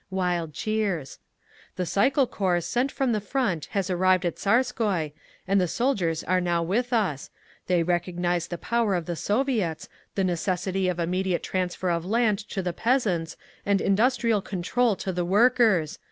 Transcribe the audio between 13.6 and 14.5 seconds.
and industrial